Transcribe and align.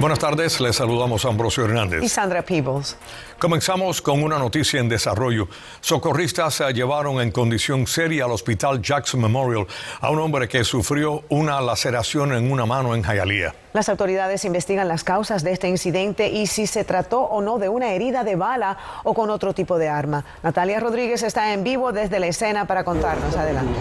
Buenas 0.00 0.20
tardes, 0.20 0.60
les 0.60 0.76
saludamos 0.76 1.24
a 1.24 1.28
Ambrosio 1.28 1.64
Hernández. 1.64 2.04
Y 2.04 2.08
Sandra 2.08 2.42
Peebles. 2.42 2.96
Comenzamos 3.40 4.00
con 4.00 4.22
una 4.22 4.38
noticia 4.38 4.78
en 4.78 4.88
desarrollo. 4.88 5.48
Socorristas 5.80 6.54
se 6.54 6.72
llevaron 6.72 7.20
en 7.20 7.32
condición 7.32 7.84
seria 7.84 8.24
al 8.24 8.30
hospital 8.30 8.80
Jackson 8.80 9.20
Memorial 9.20 9.66
a 10.00 10.10
un 10.10 10.20
hombre 10.20 10.46
que 10.46 10.62
sufrió 10.62 11.24
una 11.28 11.60
laceración 11.60 12.32
en 12.32 12.50
una 12.50 12.64
mano 12.64 12.94
en 12.94 13.02
Hialeah. 13.02 13.54
Las 13.72 13.88
autoridades 13.88 14.44
investigan 14.44 14.88
las 14.88 15.04
causas 15.04 15.44
de 15.44 15.52
este 15.52 15.68
incidente 15.68 16.28
y 16.30 16.46
si 16.46 16.66
se 16.66 16.84
trató 16.84 17.20
o 17.20 17.42
no 17.42 17.58
de 17.58 17.68
una 17.68 17.90
herida 17.92 18.24
de 18.24 18.34
bala 18.34 18.78
o 19.04 19.14
con 19.14 19.30
otro 19.30 19.52
tipo 19.52 19.78
de 19.78 19.88
arma. 19.88 20.24
Natalia 20.42 20.80
Rodríguez 20.80 21.22
está 21.22 21.52
en 21.52 21.64
vivo 21.64 21.92
desde 21.92 22.18
la 22.18 22.26
escena 22.26 22.66
para 22.66 22.82
contarnos. 22.82 23.36
Adelante. 23.36 23.78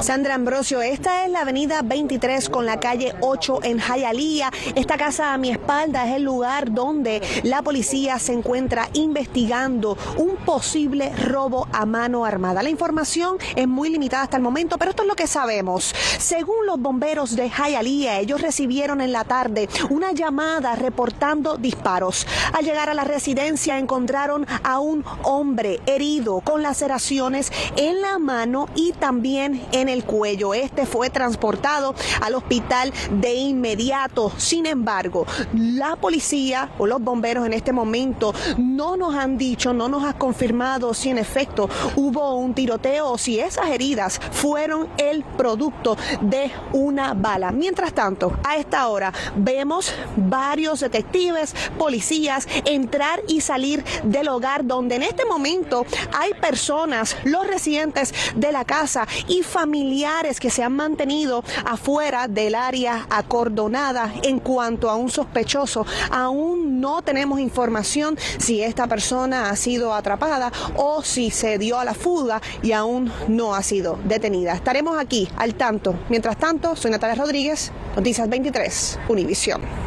Sandra 0.00 0.34
Ambrosio, 0.34 0.80
esta 0.80 1.24
es 1.24 1.30
la 1.30 1.42
avenida 1.42 1.82
23 1.82 2.48
con 2.48 2.66
la 2.66 2.80
calle 2.80 3.14
8 3.20 3.60
en 3.64 3.78
Hialeah. 3.78 4.50
Esta 4.74 4.96
casa 4.96 5.32
a 5.32 5.38
mi 5.38 5.50
espalda 5.50 6.08
es 6.08 6.16
el 6.16 6.22
lugar 6.22 6.72
donde 6.72 7.22
la 7.42 7.62
policía 7.62 8.18
se 8.18 8.32
encuentra 8.32 8.88
investigando 8.92 9.96
un 10.16 10.36
posible 10.36 11.12
robo 11.16 11.68
a 11.72 11.86
mano 11.86 12.24
armada. 12.24 12.62
La 12.62 12.70
información 12.70 13.38
es 13.54 13.68
muy 13.68 13.90
limitada 13.90 14.24
hasta 14.24 14.36
el 14.36 14.42
momento, 14.42 14.78
pero 14.78 14.90
esto 14.90 15.02
es 15.02 15.08
lo 15.08 15.16
que 15.16 15.26
sabemos. 15.26 15.94
Según 16.18 16.66
los 16.66 16.80
bomberos 16.80 17.36
de 17.36 17.50
Hialeah, 17.50 18.20
ellos 18.20 18.40
recibieron 18.40 19.00
en 19.00 19.12
la 19.12 19.24
tarde 19.24 19.68
una 19.90 20.12
llamada 20.12 20.74
reportando 20.74 21.56
disparos. 21.56 22.26
Al 22.52 22.64
llegar 22.64 22.88
a 22.88 22.94
la 22.94 23.04
residencia 23.04 23.78
encontraron 23.78 24.46
a 24.62 24.78
un 24.78 25.04
hombre 25.22 25.80
herido 25.86 26.40
con 26.40 26.62
laceraciones 26.62 27.52
en 27.76 28.00
la 28.00 28.18
mano 28.18 28.68
y 28.74 28.92
también 28.92 29.64
en 29.72 29.88
el 29.88 30.04
cuello. 30.04 30.54
Este 30.54 30.86
fue 30.86 31.10
transportado 31.10 31.94
al 32.20 32.34
hospital 32.34 32.92
de 33.10 33.34
inmediato. 33.34 34.32
Sin 34.36 34.66
embargo, 34.66 35.26
la 35.54 35.96
policía 35.96 36.70
o 36.78 36.86
los 36.86 37.00
bomberos 37.00 37.46
en 37.46 37.52
este 37.52 37.72
momento 37.72 38.34
no 38.58 38.96
nos 38.96 39.14
han 39.14 39.38
dicho, 39.38 39.72
no 39.72 39.88
nos 39.88 40.04
ha 40.04 40.14
confirmado 40.14 40.94
si 40.94 41.10
en 41.10 41.18
efecto 41.18 41.68
hubo 41.96 42.34
un 42.34 42.54
tiroteo 42.54 43.12
o 43.12 43.18
si 43.18 43.38
esas 43.38 43.68
heridas 43.68 44.20
fueron 44.32 44.88
el 44.98 45.22
producto 45.22 45.96
de 46.20 46.50
una 46.72 47.14
bala. 47.14 47.50
Mientras 47.52 47.92
tanto, 47.92 48.36
a 48.44 48.56
esta 48.56 48.88
hora 48.88 49.12
vemos 49.36 49.92
varios 50.16 50.80
detectives, 50.80 51.54
policías 51.78 52.48
entrar 52.64 53.22
y 53.28 53.40
salir 53.40 53.84
del 54.04 54.28
hogar 54.28 54.66
donde 54.66 54.96
en 54.96 55.02
este 55.02 55.24
momento 55.24 55.84
hay 56.12 56.32
personas, 56.34 57.16
los 57.24 57.46
residentes 57.46 58.12
de 58.34 58.52
la 58.52 58.64
casa 58.64 59.06
y 59.28 59.42
familiares 59.42 60.40
que 60.40 60.50
se 60.50 60.62
han 60.62 60.74
mantenido 60.74 61.44
afuera 61.64 62.28
del 62.28 62.54
área 62.54 62.95
acordonada 63.10 64.12
en 64.22 64.38
cuanto 64.38 64.88
a 64.90 64.96
un 64.96 65.10
sospechoso. 65.10 65.86
Aún 66.10 66.80
no 66.80 67.02
tenemos 67.02 67.40
información 67.40 68.16
si 68.38 68.62
esta 68.62 68.86
persona 68.86 69.50
ha 69.50 69.56
sido 69.56 69.94
atrapada 69.94 70.52
o 70.76 71.02
si 71.02 71.30
se 71.30 71.58
dio 71.58 71.78
a 71.78 71.84
la 71.84 71.94
fuga 71.94 72.40
y 72.62 72.72
aún 72.72 73.12
no 73.28 73.54
ha 73.54 73.62
sido 73.62 73.98
detenida. 74.04 74.54
Estaremos 74.54 74.98
aquí 74.98 75.28
al 75.36 75.54
tanto. 75.54 75.94
Mientras 76.08 76.36
tanto, 76.36 76.76
soy 76.76 76.90
Natalia 76.90 77.16
Rodríguez, 77.16 77.72
Noticias 77.96 78.28
23, 78.28 78.98
Univisión. 79.08 79.85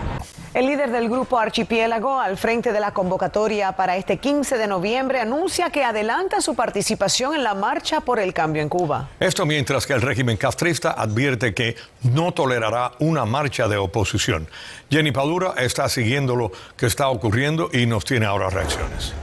El 0.52 0.66
líder 0.66 0.89
del 0.89 1.09
grupo 1.09 1.38
Archipiélago, 1.38 2.19
al 2.19 2.36
frente 2.36 2.73
de 2.73 2.80
la 2.80 2.92
convocatoria 2.92 3.73
para 3.73 3.97
este 3.97 4.17
15 4.17 4.58
de 4.58 4.66
noviembre, 4.66 5.19
anuncia 5.19 5.69
que 5.69 5.83
adelanta 5.83 6.42
su 6.42 6.55
participación 6.55 7.36
en 7.36 7.44
la 7.44 7.53
marcha 7.53 8.02
por 8.02 8.19
el 8.19 8.33
cambio 8.33 8.64
en 8.64 8.70
Cuba. 8.70 9.09
Esto 9.20 9.45
mientras 9.45 9.86
que 9.86 9.94
el 9.94 10.02
régimen 10.02 10.38
castrista 10.38 10.92
advierte 10.92 11.54
que 11.54 11.76
no 12.02 12.32
tolerará 12.32 12.93
una 12.98 13.26
marcha 13.26 13.67
de 13.67 13.77
oposición. 13.77 14.48
Jenny 14.89 15.11
Padura 15.11 15.54
está 15.58 15.88
siguiendo 15.88 16.36
lo 16.36 16.52
que 16.76 16.88
está 16.88 17.09
ocurriendo 17.09 17.70
y 17.71 17.86
nos 17.86 18.04
tiene 18.04 18.26
ahora 18.26 18.49
reacciones. 18.49 19.14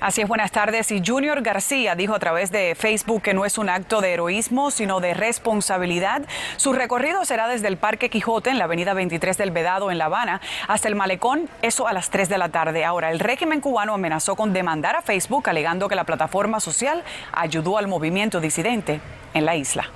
Así 0.00 0.22
es, 0.22 0.28
buenas 0.28 0.50
tardes. 0.50 0.90
Y 0.92 1.02
Junior 1.06 1.42
García 1.42 1.94
dijo 1.94 2.14
a 2.14 2.18
través 2.18 2.50
de 2.50 2.74
Facebook 2.74 3.20
que 3.20 3.34
no 3.34 3.44
es 3.44 3.58
un 3.58 3.68
acto 3.68 4.00
de 4.00 4.14
heroísmo, 4.14 4.70
sino 4.70 4.98
de 4.98 5.12
responsabilidad. 5.12 6.22
Su 6.56 6.72
recorrido 6.72 7.26
será 7.26 7.48
desde 7.48 7.68
el 7.68 7.76
Parque 7.76 8.08
Quijote 8.08 8.48
en 8.48 8.58
la 8.58 8.64
avenida 8.64 8.94
23 8.94 9.36
del 9.36 9.50
Vedado 9.50 9.90
en 9.90 9.98
La 9.98 10.06
Habana 10.06 10.40
hasta 10.68 10.88
el 10.88 10.94
Malecón, 10.94 11.50
eso 11.60 11.86
a 11.86 11.92
las 11.92 12.08
3 12.08 12.30
de 12.30 12.38
la 12.38 12.48
tarde. 12.48 12.86
Ahora, 12.86 13.10
el 13.10 13.20
régimen 13.20 13.60
cubano 13.60 13.92
amenazó 13.92 14.36
con 14.36 14.54
demandar 14.54 14.96
a 14.96 15.02
Facebook 15.02 15.50
alegando 15.50 15.86
que 15.86 15.96
la 15.96 16.04
plataforma 16.04 16.60
social 16.60 17.04
ayudó 17.32 17.76
al 17.76 17.86
movimiento 17.86 18.40
disidente 18.40 19.02
en 19.34 19.44
la 19.44 19.56
isla. 19.56 19.90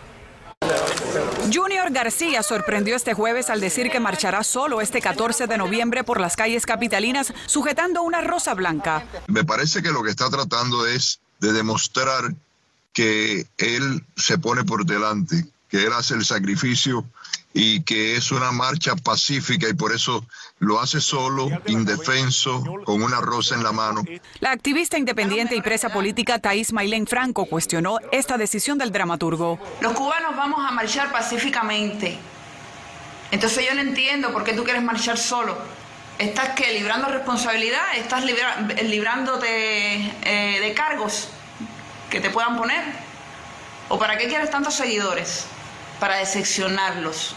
Junior 1.52 1.90
García 1.92 2.42
sorprendió 2.42 2.96
este 2.96 3.14
jueves 3.14 3.50
al 3.50 3.60
decir 3.60 3.90
que 3.90 4.00
marchará 4.00 4.42
solo 4.44 4.80
este 4.80 5.00
14 5.00 5.46
de 5.46 5.58
noviembre 5.58 6.04
por 6.04 6.20
las 6.20 6.36
calles 6.36 6.64
capitalinas 6.64 7.32
sujetando 7.46 8.02
una 8.02 8.20
rosa 8.20 8.54
blanca. 8.54 9.06
Me 9.26 9.44
parece 9.44 9.82
que 9.82 9.90
lo 9.90 10.02
que 10.02 10.10
está 10.10 10.30
tratando 10.30 10.86
es 10.86 11.20
de 11.40 11.52
demostrar 11.52 12.34
que 12.92 13.46
él 13.58 14.04
se 14.16 14.38
pone 14.38 14.64
por 14.64 14.86
delante, 14.86 15.46
que 15.68 15.84
él 15.84 15.92
hace 15.92 16.14
el 16.14 16.24
sacrificio 16.24 17.04
y 17.56 17.82
que 17.84 18.16
es 18.16 18.32
una 18.32 18.50
marcha 18.50 18.96
pacífica 18.96 19.68
y 19.68 19.74
por 19.74 19.92
eso 19.92 20.26
lo 20.58 20.80
hace 20.80 21.00
solo, 21.00 21.48
indefenso, 21.66 22.62
con 22.84 23.00
una 23.00 23.20
rosa 23.20 23.54
en 23.54 23.62
la 23.62 23.70
mano. 23.70 24.02
La 24.40 24.50
activista 24.50 24.98
independiente 24.98 25.54
y 25.54 25.62
presa 25.62 25.88
política 25.88 26.40
Thais 26.40 26.72
Mailén 26.72 27.06
Franco 27.06 27.46
cuestionó 27.46 27.98
esta 28.10 28.36
decisión 28.36 28.76
del 28.76 28.90
dramaturgo. 28.90 29.60
Los 29.80 29.92
cubanos 29.92 30.36
vamos 30.36 30.58
a 30.68 30.72
marchar 30.72 31.12
pacíficamente. 31.12 32.18
Entonces 33.30 33.64
yo 33.66 33.74
no 33.74 33.82
entiendo 33.82 34.32
por 34.32 34.42
qué 34.42 34.52
tú 34.52 34.64
quieres 34.64 34.82
marchar 34.82 35.16
solo. 35.16 35.56
¿Estás 36.18 36.50
que 36.50 36.72
librando 36.72 37.08
responsabilidad? 37.08 37.96
¿Estás 37.96 38.24
librándote 38.24 39.96
eh, 40.22 40.60
de 40.60 40.74
cargos 40.74 41.28
que 42.10 42.20
te 42.20 42.30
puedan 42.30 42.56
poner? 42.56 42.82
¿O 43.88 43.98
para 43.98 44.18
qué 44.18 44.26
quieres 44.26 44.50
tantos 44.50 44.74
seguidores? 44.74 45.46
Para 46.00 46.16
decepcionarlos 46.16 47.36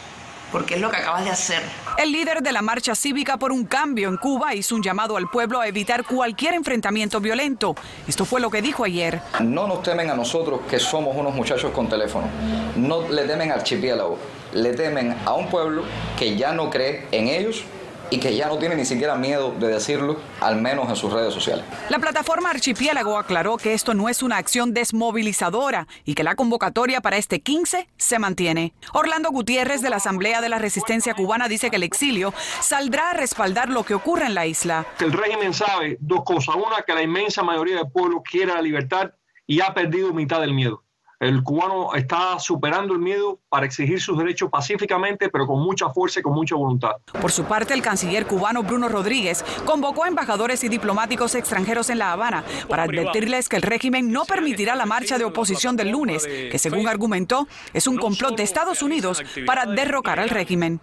porque 0.52 0.76
es 0.76 0.82
lo 0.82 0.90
que 0.90 0.98
acabas 0.98 1.26
de 1.26 1.32
hacer. 1.32 1.62
El 1.98 2.12
líder 2.12 2.42
de 2.42 2.52
la 2.52 2.62
marcha 2.62 2.96
cívica 2.96 3.38
por 3.38 3.52
un 3.52 3.66
cambio 3.66 4.10
en 4.10 4.18
Cuba 4.18 4.54
hizo 4.56 4.76
un 4.76 4.84
llamado 4.84 5.18
al 5.18 5.30
pueblo 5.30 5.60
a 5.60 5.68
evitar 5.68 6.06
cualquier 6.06 6.54
enfrentamiento 6.54 7.20
violento. 7.20 7.76
Esto 8.08 8.26
fue 8.26 8.40
lo 8.40 8.50
que 8.50 8.62
dijo 8.62 8.84
ayer. 8.84 9.22
No 9.42 9.68
nos 9.68 9.84
temen 9.84 10.10
a 10.10 10.16
nosotros 10.16 10.62
que 10.70 10.80
somos 10.80 11.16
unos 11.16 11.34
muchachos 11.34 11.72
con 11.72 11.90
teléfono. 11.90 12.28
No 12.76 13.08
le 13.08 13.24
temen 13.24 13.52
al 13.52 13.60
archipiélago. 13.60 14.18
Le 14.54 14.74
temen 14.74 15.16
a 15.26 15.34
un 15.34 15.50
pueblo 15.50 15.84
que 16.18 16.36
ya 16.38 16.54
no 16.54 16.70
cree 16.70 17.08
en 17.12 17.28
ellos 17.28 17.64
y 18.10 18.20
que 18.20 18.36
ya 18.36 18.48
no 18.48 18.58
tiene 18.58 18.76
ni 18.76 18.86
siquiera 18.86 19.16
miedo 19.16 19.54
de 19.60 19.68
decirlo, 19.68 20.20
al 20.42 20.56
menos 20.62 20.90
en 20.90 20.96
sus 20.96 21.12
redes 21.12 21.34
sociales. 21.34 21.66
La 21.90 22.00
plataforma 22.00 22.50
Archipiélago 22.50 23.18
aclaró 23.18 23.58
que 23.58 23.74
esto 23.74 23.94
no 23.94 24.10
es 24.10 24.24
una 24.24 24.38
acción 24.38 24.74
desmovilizadora 24.74 25.88
y 26.06 26.16
que 26.16 26.24
la 26.24 26.36
convocatoria 26.36 27.02
para 27.02 27.18
este 27.18 27.42
15 27.42 27.88
se 27.98 28.20
mantiene. 28.20 28.74
Orlando 28.94 29.30
Gutiérrez 29.32 29.82
de 29.82 29.90
la 29.90 29.98
Asamblea 29.98 30.42
de 30.42 30.50
la 30.50 30.60
Resistencia 30.60 31.14
Cubana 31.14 31.48
dice 31.48 31.70
que 31.70 31.76
el 31.78 31.84
exilio 31.84 32.34
saldrá 32.62 33.12
a 33.12 33.14
respaldar 33.14 33.70
lo 33.70 33.84
que 33.84 33.94
ocurre 33.94 34.26
en 34.26 34.36
la 34.36 34.46
isla. 34.46 34.86
El 35.00 35.14
régimen 35.14 35.54
sabe 35.54 35.98
dos 36.00 36.24
cosas. 36.24 36.56
Una, 36.56 36.82
que 36.86 36.94
la 36.94 37.02
inmensa 37.02 37.44
mayoría 37.44 37.78
del 37.78 37.92
pueblo 37.92 38.22
quiere 38.24 38.54
la 38.54 38.62
libertad 38.62 39.12
y 39.46 39.62
ha 39.62 39.74
perdido 39.74 40.14
mitad 40.14 40.42
del 40.42 40.54
miedo. 40.54 40.84
El 41.20 41.42
cubano 41.42 41.96
está 41.96 42.38
superando 42.38 42.94
el 42.94 43.00
miedo 43.00 43.40
para 43.50 43.66
exigir 43.66 44.00
sus 44.00 44.20
derechos 44.20 44.52
pacíficamente, 44.52 45.30
pero 45.30 45.48
con 45.48 45.60
mucha 45.64 45.90
fuerza 45.90 46.20
y 46.20 46.24
con 46.24 46.34
mucha 46.34 46.56
voluntad. 46.56 46.92
Por 47.20 47.32
su 47.32 47.44
parte, 47.46 47.74
el 47.74 47.82
canciller 47.82 48.28
cubano 48.28 48.62
Bruno 48.62 48.88
Rodríguez 48.88 49.44
convocó 49.66 50.04
a 50.04 50.10
embajadores 50.10 50.64
y 50.64 50.70
diplomáticos 50.70 51.34
extranjeros 51.34 51.90
en 51.90 51.98
La 51.98 52.12
Habana 52.12 52.44
para 52.70 52.84
advertirles 52.84 53.50
que 53.50 53.56
el 53.56 53.64
régimen 53.64 54.12
no 54.12 54.26
permitirá 54.26 54.76
la 54.76 54.86
marcha 54.86 55.18
de 55.18 55.26
oposición 55.26 55.76
del 55.76 55.90
lunes, 55.90 56.28
que 56.28 56.60
según 56.60 56.88
argumentó 56.88 57.48
es 57.74 57.88
un 57.88 57.98
complot 57.98 58.38
de 58.38 58.44
Estados 58.44 58.84
Unidos 58.84 59.24
para 59.48 59.66
derrocar 59.66 60.20
al 60.20 60.30
régimen. 60.30 60.80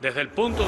Desde 0.00 0.22
el 0.22 0.28
punto 0.28 0.64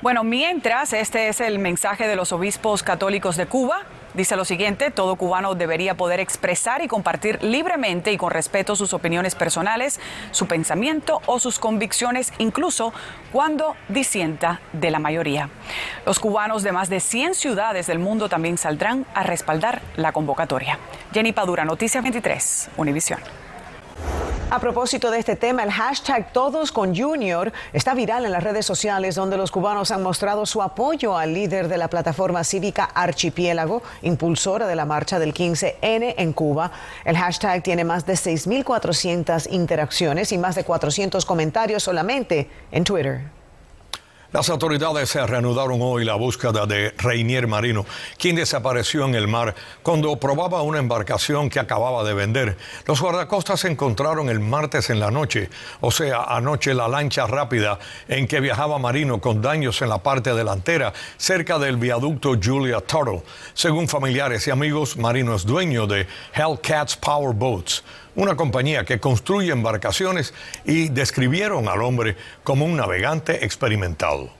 Bueno, 0.00 0.24
mientras, 0.24 0.94
este 0.94 1.28
es 1.28 1.42
el 1.42 1.58
mensaje 1.58 2.06
de 2.06 2.16
los 2.16 2.32
obispos 2.32 2.82
católicos 2.82 3.36
de 3.36 3.46
Cuba. 3.46 3.82
Dice 4.14 4.36
lo 4.36 4.44
siguiente, 4.44 4.90
todo 4.90 5.16
cubano 5.16 5.54
debería 5.54 5.96
poder 5.96 6.20
expresar 6.20 6.82
y 6.82 6.88
compartir 6.88 7.42
libremente 7.42 8.12
y 8.12 8.18
con 8.18 8.30
respeto 8.30 8.76
sus 8.76 8.92
opiniones 8.92 9.34
personales, 9.34 10.00
su 10.32 10.46
pensamiento 10.46 11.22
o 11.26 11.38
sus 11.38 11.58
convicciones, 11.58 12.32
incluso 12.38 12.92
cuando 13.32 13.74
disienta 13.88 14.60
de 14.74 14.90
la 14.90 14.98
mayoría. 14.98 15.48
Los 16.04 16.20
cubanos 16.20 16.62
de 16.62 16.72
más 16.72 16.90
de 16.90 17.00
100 17.00 17.34
ciudades 17.34 17.86
del 17.86 17.98
mundo 17.98 18.28
también 18.28 18.58
saldrán 18.58 19.06
a 19.14 19.22
respaldar 19.22 19.80
la 19.96 20.12
convocatoria. 20.12 20.78
Jenny 21.14 21.32
Padura, 21.32 21.64
Noticias 21.64 22.02
23, 22.02 22.70
Univisión. 22.76 23.20
A 24.52 24.58
propósito 24.58 25.10
de 25.10 25.18
este 25.18 25.34
tema, 25.34 25.62
el 25.62 25.70
hashtag 25.70 26.30
Todos 26.30 26.72
con 26.72 26.94
Junior 26.94 27.50
está 27.72 27.94
viral 27.94 28.26
en 28.26 28.32
las 28.32 28.44
redes 28.44 28.66
sociales 28.66 29.14
donde 29.14 29.38
los 29.38 29.50
cubanos 29.50 29.90
han 29.90 30.02
mostrado 30.02 30.44
su 30.44 30.60
apoyo 30.60 31.16
al 31.16 31.32
líder 31.32 31.68
de 31.68 31.78
la 31.78 31.88
plataforma 31.88 32.44
cívica 32.44 32.84
Archipiélago, 32.84 33.82
impulsora 34.02 34.66
de 34.66 34.76
la 34.76 34.84
marcha 34.84 35.18
del 35.18 35.32
15N 35.32 36.16
en 36.18 36.32
Cuba. 36.34 36.70
El 37.06 37.16
hashtag 37.16 37.62
tiene 37.62 37.84
más 37.84 38.04
de 38.04 38.12
6.400 38.12 39.50
interacciones 39.50 40.32
y 40.32 40.36
más 40.36 40.54
de 40.54 40.64
400 40.64 41.24
comentarios 41.24 41.82
solamente 41.82 42.50
en 42.72 42.84
Twitter. 42.84 43.41
Las 44.32 44.48
autoridades 44.48 45.14
reanudaron 45.14 45.78
hoy 45.82 46.06
la 46.06 46.14
búsqueda 46.14 46.64
de 46.64 46.94
Reinier 46.96 47.46
Marino, 47.46 47.84
quien 48.16 48.34
desapareció 48.34 49.04
en 49.04 49.14
el 49.14 49.28
mar 49.28 49.54
cuando 49.82 50.16
probaba 50.16 50.62
una 50.62 50.78
embarcación 50.78 51.50
que 51.50 51.60
acababa 51.60 52.02
de 52.02 52.14
vender. 52.14 52.56
Los 52.86 53.02
guardacostas 53.02 53.66
encontraron 53.66 54.30
el 54.30 54.40
martes 54.40 54.88
en 54.88 55.00
la 55.00 55.10
noche, 55.10 55.50
o 55.82 55.90
sea, 55.90 56.22
anoche 56.22 56.72
la 56.72 56.88
lancha 56.88 57.26
rápida 57.26 57.78
en 58.08 58.26
que 58.26 58.40
viajaba 58.40 58.78
Marino 58.78 59.20
con 59.20 59.42
daños 59.42 59.82
en 59.82 59.90
la 59.90 59.98
parte 59.98 60.32
delantera 60.32 60.94
cerca 61.18 61.58
del 61.58 61.76
viaducto 61.76 62.34
Julia 62.42 62.80
Tuttle. 62.80 63.22
Según 63.52 63.86
familiares 63.86 64.46
y 64.46 64.50
amigos, 64.50 64.96
Marino 64.96 65.34
es 65.34 65.44
dueño 65.44 65.86
de 65.86 66.06
Hellcats 66.32 66.96
Power 66.96 67.34
Boats 67.34 67.84
una 68.14 68.36
compañía 68.36 68.84
que 68.84 69.00
construye 69.00 69.52
embarcaciones 69.52 70.34
y 70.64 70.88
describieron 70.88 71.68
al 71.68 71.82
hombre 71.82 72.16
como 72.44 72.64
un 72.64 72.76
navegante 72.76 73.44
experimentado. 73.44 74.30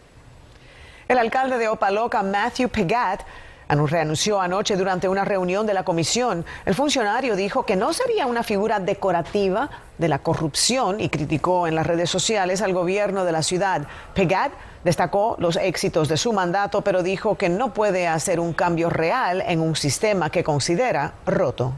El 1.09 1.19
alcalde 1.19 1.59
de 1.59 1.69
Opaloca, 1.69 2.23
Matthew 2.23 2.69
Pegat, 2.69 3.23
reanunció 3.69 4.41
anoche 4.41 4.77
durante 4.77 5.09
una 5.09 5.25
reunión 5.25 5.67
de 5.67 5.75
la 5.75 5.85
comisión. 5.85 6.45
El 6.67 6.75
funcionario 6.75 7.37
dijo 7.37 7.65
que 7.65 7.77
no 7.77 7.93
sería 7.93 8.27
una 8.27 8.43
figura 8.43 8.81
decorativa 8.81 9.71
de 9.99 10.09
la 10.09 10.19
corrupción 10.19 11.01
y 11.01 11.09
criticó 11.09 11.67
en 11.67 11.75
las 11.75 11.87
redes 11.87 12.11
sociales 12.11 12.61
al 12.61 12.75
gobierno 12.75 13.25
de 13.25 13.33
la 13.33 13.43
ciudad. 13.43 13.87
Pegat 14.15 14.53
destacó 14.85 15.37
los 15.39 15.57
éxitos 15.57 16.09
de 16.09 16.17
su 16.17 16.33
mandato, 16.33 16.83
pero 16.83 17.03
dijo 17.03 17.37
que 17.37 17.49
no 17.49 17.73
puede 17.73 18.09
hacer 18.09 18.41
un 18.41 18.53
cambio 18.53 18.91
real 18.91 19.43
en 19.47 19.61
un 19.61 19.77
sistema 19.77 20.29
que 20.31 20.45
considera 20.45 21.15
roto. 21.25 21.73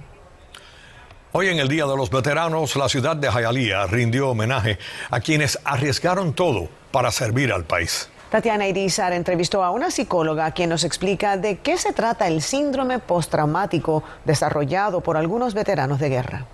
Hoy 1.36 1.48
en 1.48 1.58
el 1.58 1.66
Día 1.66 1.84
de 1.84 1.96
los 1.96 2.10
Veteranos, 2.10 2.76
la 2.76 2.88
ciudad 2.88 3.16
de 3.16 3.28
Hialeah 3.28 3.88
rindió 3.88 4.28
homenaje 4.28 4.78
a 5.10 5.18
quienes 5.18 5.58
arriesgaron 5.64 6.32
todo 6.32 6.68
para 6.92 7.10
servir 7.10 7.50
al 7.52 7.64
país. 7.64 8.08
Tatiana 8.30 8.68
Irizar 8.68 9.12
entrevistó 9.12 9.64
a 9.64 9.72
una 9.72 9.90
psicóloga 9.90 10.52
quien 10.52 10.70
nos 10.70 10.84
explica 10.84 11.36
de 11.36 11.58
qué 11.58 11.76
se 11.76 11.92
trata 11.92 12.28
el 12.28 12.40
síndrome 12.40 13.00
postraumático 13.00 14.04
desarrollado 14.24 15.00
por 15.00 15.16
algunos 15.16 15.54
veteranos 15.54 15.98
de 15.98 16.08
guerra. 16.08 16.46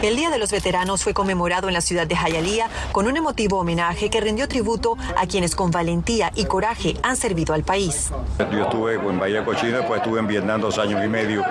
El 0.00 0.16
Día 0.16 0.30
de 0.30 0.38
los 0.38 0.50
Veteranos 0.50 1.04
fue 1.04 1.12
conmemorado 1.12 1.68
en 1.68 1.74
la 1.74 1.82
ciudad 1.82 2.06
de 2.06 2.14
Hialeah 2.14 2.70
con 2.92 3.06
un 3.06 3.18
emotivo 3.18 3.58
homenaje 3.58 4.08
que 4.08 4.22
rindió 4.22 4.48
tributo 4.48 4.96
a 5.14 5.26
quienes 5.26 5.54
con 5.54 5.70
valentía 5.70 6.32
y 6.36 6.46
coraje 6.46 6.94
han 7.02 7.16
servido 7.16 7.52
al 7.52 7.64
país. 7.64 8.10
Yo 8.50 8.62
estuve 8.62 8.94
en 8.94 9.18
Bahía 9.18 9.44
Cochina, 9.44 9.86
pues 9.86 10.00
estuve 10.00 10.20
en 10.20 10.26
Vietnam 10.26 10.62
dos 10.62 10.78
años 10.78 11.04
y 11.04 11.08
medio 11.08 11.44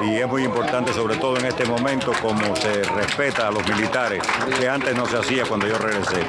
y 0.00 0.16
es 0.16 0.26
muy 0.26 0.44
importante, 0.44 0.92
sobre 0.92 1.16
todo 1.16 1.36
en 1.38 1.46
este 1.46 1.64
momento, 1.64 2.12
cómo 2.22 2.54
se 2.56 2.82
respeta 2.82 3.48
a 3.48 3.50
los 3.50 3.66
militares, 3.68 4.22
que 4.58 4.68
antes 4.68 4.96
no 4.96 5.06
se 5.06 5.18
hacía 5.18 5.44
cuando 5.44 5.66
yo 5.66 5.78
regresé. 5.78 6.22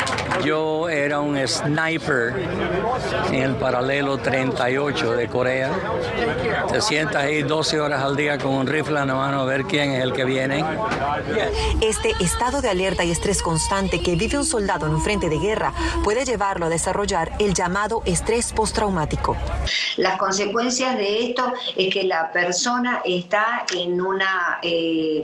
Yo 0.44 0.90
era 0.90 1.20
un 1.20 1.38
sniper 1.48 2.34
en 3.28 3.36
el 3.36 3.56
paralelo 3.56 4.18
38 4.18 5.14
de 5.14 5.28
Corea. 5.28 5.72
Te 6.72 6.82
sientas 6.82 7.24
ahí 7.24 7.44
12 7.44 7.80
horas 7.80 8.02
al 8.02 8.16
día 8.16 8.38
con 8.38 8.54
un 8.54 8.68
rifle 8.68 9.00
en 9.00 9.08
la 9.08 9.16
mano 9.16 9.42
a 9.42 9.46
ver 9.46 9.66
quién 9.66 9.92
es 9.92 10.04
el 10.04 10.14
que 10.14 10.26
viene. 10.26 10.64
Este 11.82 12.12
estado 12.20 12.62
de 12.62 12.70
alerta 12.70 13.04
y 13.04 13.12
estrés 13.12 13.42
constante 13.42 14.02
que 14.02 14.16
vive 14.16 14.38
un 14.38 14.46
soldado 14.46 14.88
en 14.88 14.96
un 14.96 15.02
frente 15.02 15.30
de 15.30 15.38
guerra 15.38 15.74
puede 16.04 16.26
llevarlo 16.26 16.66
a 16.66 16.70
desarrollar 16.70 17.32
el 17.40 17.54
llamado 17.54 18.02
estrés 18.06 18.52
postraumático. 18.54 19.36
Las 19.98 20.18
consecuencias 20.18 20.96
de 20.96 21.30
esto 21.30 21.54
es 21.76 21.94
que 21.94 22.04
la 22.04 22.32
persona 22.32 23.02
está 23.06 23.59
en 23.76 24.02
una, 24.02 24.60
eh, 24.62 25.24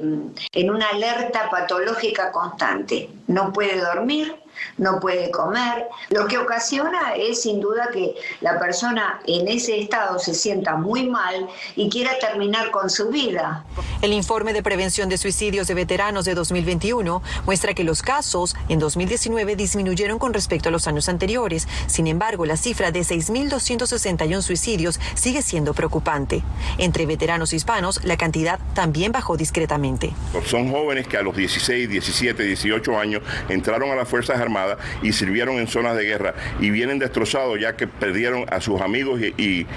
en 0.51 0.69
una 0.69 0.89
alerta 0.89 1.49
patológica 1.49 2.31
constante. 2.31 3.09
No 3.27 3.51
puede 3.53 3.79
dormir, 3.79 4.35
no 4.77 4.99
puede 4.99 5.31
comer. 5.31 5.87
Lo 6.09 6.27
que 6.27 6.37
ocasiona 6.37 7.15
es 7.15 7.41
sin 7.41 7.59
duda 7.61 7.89
que 7.91 8.15
la 8.41 8.59
persona 8.59 9.19
en 9.25 9.47
ese 9.47 9.79
estado 9.79 10.19
se 10.19 10.33
sienta 10.33 10.75
muy 10.75 11.09
mal 11.09 11.47
y 11.75 11.89
quiera 11.89 12.17
terminar 12.19 12.71
con 12.71 12.89
su 12.89 13.09
vida. 13.09 13.65
El 14.01 14.13
informe 14.13 14.53
de 14.53 14.63
prevención 14.63 15.09
de 15.09 15.17
suicidios 15.17 15.67
de 15.67 15.73
veteranos 15.73 16.25
de 16.25 16.35
2021 16.35 17.21
muestra 17.45 17.73
que 17.73 17.83
los 17.83 18.01
casos 18.01 18.55
en 18.69 18.79
2019 18.79 19.55
disminuyeron 19.55 20.19
con 20.19 20.33
respecto 20.33 20.69
a 20.69 20.71
los 20.71 20.87
años 20.87 21.09
anteriores. 21.09 21.67
Sin 21.87 22.07
embargo, 22.07 22.45
la 22.45 22.57
cifra 22.57 22.91
de 22.91 23.01
6.261 23.01 24.41
suicidios 24.41 24.99
sigue 25.15 25.41
siendo 25.41 25.73
preocupante. 25.73 26.43
Entre 26.77 27.05
veteranos 27.05 27.53
hispanos, 27.53 28.03
la 28.03 28.17
cantidad 28.17 28.59
también 28.73 29.11
bajó 29.11 29.37
discretamente. 29.37 30.13
Son 30.45 30.71
jóvenes 30.71 31.07
que 31.07 31.17
a 31.17 31.21
los 31.21 31.35
16, 31.35 31.89
17, 31.89 32.43
18 32.43 32.99
años 32.99 33.21
entraron 33.49 33.91
a 33.91 33.95
las 33.95 34.07
Fuerzas 34.07 34.39
Armada 34.45 34.77
y 35.01 35.11
sirvieron 35.13 35.57
en 35.57 35.67
zonas 35.67 35.95
de 35.97 36.03
guerra 36.03 36.33
y 36.59 36.69
vienen 36.69 36.99
destrozados 36.99 37.59
ya 37.59 37.75
que 37.75 37.87
perdieron 37.87 38.45
a 38.49 38.61
sus 38.61 38.81
amigos 38.81 39.21
y, 39.21 39.67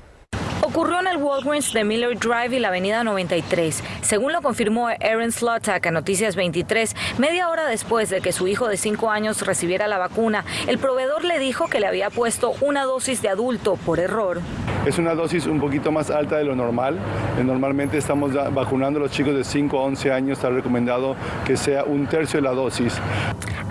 Ocurrió 0.78 1.00
en 1.00 1.08
el 1.08 1.16
Walgreens 1.16 1.73
de 1.73 1.82
Miller 1.82 2.16
Drive 2.16 2.56
y 2.56 2.61
la 2.61 2.68
Avenida 2.68 3.02
93. 3.02 3.82
Según 4.00 4.32
lo 4.32 4.42
confirmó 4.42 4.87
Aaron 4.87 5.32
Slotak 5.32 5.85
a 5.85 5.90
Noticias 5.90 6.37
23, 6.37 6.94
media 7.18 7.49
hora 7.49 7.66
después 7.66 8.11
de 8.11 8.20
que 8.20 8.30
su 8.30 8.47
hijo 8.47 8.68
de 8.68 8.76
5 8.76 9.11
años 9.11 9.44
recibiera 9.44 9.88
la 9.88 9.99
vacuna, 9.99 10.44
el 10.68 10.78
proveedor 10.78 11.25
le 11.25 11.40
dijo 11.40 11.66
que 11.66 11.80
le 11.80 11.88
había 11.88 12.11
puesto 12.11 12.52
una 12.61 12.85
dosis 12.85 13.20
de 13.23 13.28
adulto 13.28 13.75
por 13.75 13.99
error. 13.99 14.40
Es 14.87 14.99
una 14.99 15.16
dosis 15.16 15.47
un 15.47 15.58
poquito 15.58 15.90
más 15.90 16.11
alta 16.11 16.37
de 16.37 16.44
lo 16.44 16.54
normal. 16.54 16.97
Eh, 17.40 17.42
normalmente 17.42 17.99
estamos 17.99 18.32
vacunando 18.54 19.00
a 19.00 19.02
los 19.02 19.11
chicos 19.11 19.35
de 19.35 19.42
5 19.42 19.80
a 19.80 19.82
11 19.82 20.12
años. 20.12 20.38
Está 20.38 20.49
recomendado 20.49 21.16
que 21.44 21.56
sea 21.56 21.82
un 21.82 22.06
tercio 22.06 22.38
de 22.38 22.42
la 22.42 22.52
dosis. 22.52 23.00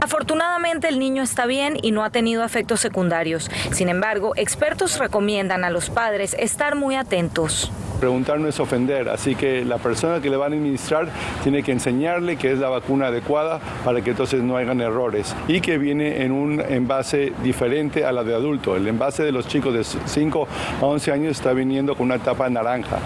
Afortunadamente 0.07 0.87
el 0.87 0.99
niño 0.99 1.21
está 1.21 1.45
bien 1.45 1.77
y 1.81 1.91
no 1.91 2.01
ha 2.05 2.09
tenido 2.11 2.45
efectos 2.45 2.79
secundarios. 2.79 3.51
Sin 3.73 3.89
embargo, 3.89 4.31
expertos 4.37 4.99
recomiendan 4.99 5.65
a 5.65 5.69
los 5.69 5.89
padres 5.89 6.33
estar 6.39 6.75
muy 6.75 6.95
atentos. 6.95 7.69
Preguntar 7.99 8.39
no 8.39 8.47
es 8.47 8.57
ofender, 8.61 9.09
así 9.09 9.35
que 9.35 9.65
la 9.65 9.79
persona 9.79 10.21
que 10.21 10.29
le 10.29 10.37
van 10.37 10.53
a 10.53 10.55
administrar 10.55 11.09
tiene 11.43 11.61
que 11.61 11.73
enseñarle 11.73 12.37
que 12.37 12.53
es 12.53 12.59
la 12.59 12.69
vacuna 12.69 13.07
adecuada 13.07 13.59
para 13.83 13.99
que 14.01 14.11
entonces 14.11 14.41
no 14.41 14.55
hagan 14.55 14.79
errores 14.79 15.35
y 15.49 15.59
que 15.59 15.77
viene 15.77 16.23
en 16.23 16.31
un 16.31 16.61
envase 16.61 17.33
diferente 17.43 18.05
a 18.05 18.13
la 18.13 18.23
de 18.23 18.33
adulto. 18.33 18.77
El 18.77 18.87
envase 18.87 19.23
de 19.23 19.33
los 19.33 19.45
chicos 19.49 19.73
de 19.73 19.83
5 19.83 20.47
a 20.79 20.85
11 20.85 21.11
años 21.11 21.31
está 21.31 21.51
viniendo 21.51 21.95
con 21.95 22.05
una 22.05 22.19
tapa 22.19 22.49
naranja. 22.49 22.99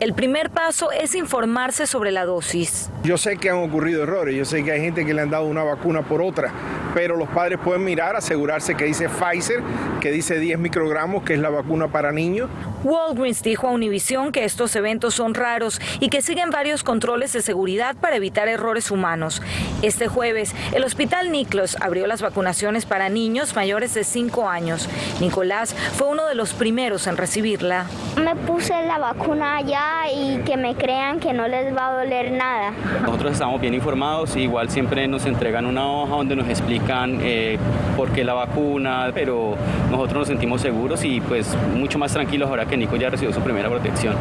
El 0.00 0.14
primer 0.14 0.50
paso 0.50 0.92
es 0.92 1.16
informarse 1.16 1.88
sobre 1.88 2.12
la 2.12 2.24
dosis. 2.24 2.88
Yo 3.02 3.18
sé 3.18 3.36
que 3.36 3.50
han 3.50 3.56
ocurrido 3.56 4.04
errores, 4.04 4.36
yo 4.36 4.44
sé 4.44 4.62
que 4.62 4.70
hay 4.70 4.80
gente 4.80 5.04
que 5.04 5.12
le 5.12 5.22
han 5.22 5.30
dado 5.30 5.46
una 5.46 5.64
vacuna 5.64 6.02
por 6.02 6.22
otra, 6.22 6.52
pero 6.94 7.16
los 7.16 7.28
padres 7.28 7.58
pueden 7.58 7.82
mirar, 7.82 8.14
asegurarse 8.14 8.76
que 8.76 8.84
dice 8.84 9.08
Pfizer, 9.08 9.60
que 10.00 10.12
dice 10.12 10.38
10 10.38 10.60
microgramos, 10.60 11.24
que 11.24 11.34
es 11.34 11.40
la 11.40 11.50
vacuna 11.50 11.88
para 11.88 12.12
niños. 12.12 12.48
Walgreens 12.84 13.42
dijo 13.42 13.66
a 13.66 13.70
Univision 13.72 14.30
que 14.30 14.44
estos 14.44 14.76
eventos 14.76 15.14
son 15.14 15.34
raros 15.34 15.80
y 15.98 16.08
que 16.08 16.22
siguen 16.22 16.50
varios 16.50 16.84
controles 16.84 17.32
de 17.32 17.42
seguridad 17.42 17.96
para 17.96 18.16
evitar 18.16 18.46
errores 18.48 18.90
humanos. 18.90 19.42
Este 19.82 20.06
jueves, 20.06 20.54
el 20.72 20.84
Hospital 20.84 21.32
Niclos 21.32 21.76
abrió 21.80 22.06
las 22.06 22.22
vacunaciones 22.22 22.86
para 22.86 23.08
niños 23.08 23.56
mayores 23.56 23.94
de 23.94 24.04
5 24.04 24.48
años. 24.48 24.88
Nicolás 25.20 25.74
fue 25.94 26.08
uno 26.08 26.26
de 26.26 26.36
los 26.36 26.54
primeros 26.54 27.06
en 27.08 27.16
recibirla. 27.16 27.86
Me 28.22 28.36
puse 28.36 28.70
la 28.86 28.98
vacuna 28.98 29.56
allá 29.56 30.10
y 30.14 30.38
que 30.44 30.56
me 30.56 30.74
crean 30.74 31.18
que 31.18 31.32
no 31.32 31.48
les 31.48 31.76
va 31.76 31.88
a 31.88 32.04
doler 32.04 32.32
nada. 32.32 32.72
Nosotros 33.02 33.32
estamos 33.32 33.60
bien 33.60 33.74
informados, 33.74 34.36
igual 34.36 34.70
siempre 34.70 35.08
nos 35.08 35.26
entregan 35.26 35.66
una 35.66 35.86
hoja 35.90 36.16
donde 36.16 36.36
nos 36.36 36.48
explican 36.48 37.18
eh, 37.22 37.58
por 37.96 38.12
qué 38.12 38.24
la 38.24 38.34
vacuna, 38.34 39.10
pero 39.12 39.56
nosotros 39.90 40.18
nos 40.18 40.28
sentimos 40.28 40.60
seguros 40.60 41.04
y 41.04 41.20
pues 41.20 41.56
mucho 41.74 41.98
más 41.98 42.12
tranquilos 42.12 42.48
ahora 42.48 42.67
que 42.68 42.76
Nico 42.76 42.96
ya 42.96 43.10
recibió 43.10 43.34
su 43.34 43.40
primera 43.40 43.68
protección. 43.68 44.16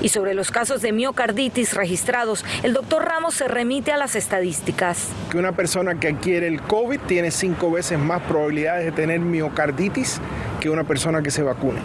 Y 0.00 0.08
sobre 0.08 0.34
los 0.34 0.50
casos 0.50 0.82
de 0.82 0.92
miocarditis 0.92 1.74
registrados, 1.74 2.44
el 2.62 2.72
doctor 2.72 3.04
Ramos 3.04 3.34
se 3.34 3.48
remite 3.48 3.92
a 3.92 3.96
las 3.96 4.16
estadísticas. 4.16 5.08
Que 5.30 5.38
una 5.38 5.52
persona 5.52 6.00
que 6.00 6.08
adquiere 6.08 6.46
el 6.46 6.60
COVID 6.62 7.00
tiene 7.00 7.30
cinco 7.30 7.70
veces 7.70 7.98
más 7.98 8.22
probabilidades 8.22 8.84
de 8.84 8.92
tener 8.92 9.20
miocarditis 9.20 10.20
que 10.60 10.70
una 10.70 10.84
persona 10.84 11.22
que 11.22 11.30
se 11.30 11.42
vacune. 11.42 11.80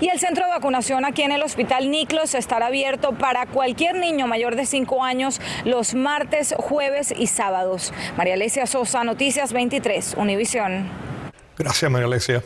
Y 0.00 0.08
el 0.08 0.18
centro 0.18 0.44
de 0.44 0.50
vacunación 0.50 1.04
aquí 1.04 1.22
en 1.22 1.32
el 1.32 1.42
Hospital 1.42 1.90
Niclos 1.90 2.34
estará 2.34 2.66
abierto 2.66 3.12
para 3.12 3.46
cualquier 3.46 3.96
niño 3.96 4.26
mayor 4.26 4.56
de 4.56 4.66
5 4.66 5.04
años 5.04 5.40
los 5.64 5.94
martes, 5.94 6.54
jueves 6.58 7.14
y 7.16 7.28
sábados. 7.28 7.92
María 8.16 8.34
Alesia 8.34 8.66
Sosa, 8.66 9.04
Noticias 9.04 9.52
23, 9.52 10.14
Univisión. 10.18 10.88
Gracias, 11.56 11.90
María 11.90 12.06
Alesia. 12.06 12.42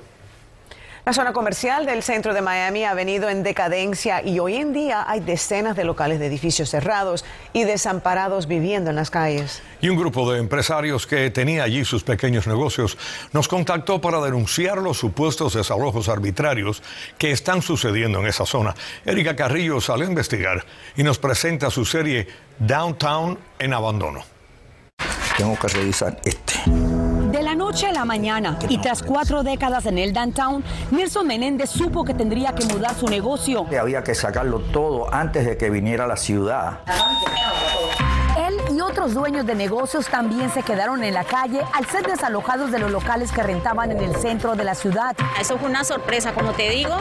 La 1.06 1.14
zona 1.14 1.32
comercial 1.32 1.86
del 1.86 2.02
centro 2.02 2.34
de 2.34 2.42
Miami 2.42 2.84
ha 2.84 2.92
venido 2.92 3.30
en 3.30 3.42
decadencia 3.42 4.22
y 4.22 4.38
hoy 4.38 4.56
en 4.56 4.74
día 4.74 5.04
hay 5.08 5.20
decenas 5.20 5.74
de 5.74 5.84
locales 5.84 6.20
de 6.20 6.26
edificios 6.26 6.68
cerrados 6.68 7.24
y 7.54 7.64
desamparados 7.64 8.46
viviendo 8.46 8.90
en 8.90 8.96
las 8.96 9.10
calles. 9.10 9.62
Y 9.80 9.88
un 9.88 9.96
grupo 9.96 10.30
de 10.30 10.38
empresarios 10.38 11.06
que 11.06 11.30
tenía 11.30 11.62
allí 11.62 11.86
sus 11.86 12.04
pequeños 12.04 12.46
negocios 12.46 12.98
nos 13.32 13.48
contactó 13.48 14.00
para 14.00 14.20
denunciar 14.20 14.78
los 14.78 14.98
supuestos 14.98 15.54
desalojos 15.54 16.10
arbitrarios 16.10 16.82
que 17.16 17.30
están 17.30 17.62
sucediendo 17.62 18.20
en 18.20 18.26
esa 18.26 18.44
zona. 18.44 18.74
Erika 19.06 19.34
Carrillo 19.34 19.80
sale 19.80 20.04
a 20.04 20.08
investigar 20.08 20.66
y 20.96 21.02
nos 21.02 21.18
presenta 21.18 21.70
su 21.70 21.86
serie 21.86 22.28
Downtown 22.58 23.38
en 23.58 23.72
abandono. 23.72 24.22
Tengo 25.38 25.58
que 25.58 25.68
revisar 25.68 26.20
este. 26.24 26.99
Noche 27.70 27.86
a 27.86 27.92
la 27.92 28.04
mañana 28.04 28.58
y 28.68 28.78
tras 28.78 29.00
cuatro 29.00 29.44
décadas 29.44 29.86
en 29.86 29.96
el 29.96 30.12
downtown, 30.12 30.64
Nelson 30.90 31.24
Menéndez 31.24 31.70
supo 31.70 32.04
que 32.04 32.14
tendría 32.14 32.52
que 32.52 32.64
mudar 32.64 32.96
su 32.96 33.06
negocio. 33.06 33.64
Había 33.80 34.02
que 34.02 34.16
sacarlo 34.16 34.58
todo 34.58 35.14
antes 35.14 35.46
de 35.46 35.56
que 35.56 35.70
viniera 35.70 36.02
a 36.02 36.08
la 36.08 36.16
ciudad. 36.16 36.80
Otros 39.00 39.14
dueños 39.14 39.46
de 39.46 39.54
negocios 39.54 40.08
también 40.08 40.52
se 40.52 40.62
quedaron 40.62 41.02
en 41.02 41.14
la 41.14 41.24
calle 41.24 41.62
al 41.72 41.86
ser 41.86 42.06
desalojados 42.06 42.70
de 42.70 42.78
los 42.78 42.90
locales 42.90 43.32
que 43.32 43.42
rentaban 43.42 43.90
en 43.90 43.98
el 43.98 44.14
centro 44.14 44.56
de 44.56 44.62
la 44.62 44.74
ciudad. 44.74 45.16
Eso 45.40 45.56
fue 45.56 45.70
una 45.70 45.84
sorpresa, 45.84 46.34
como 46.34 46.52
te 46.52 46.68
digo, 46.68 46.94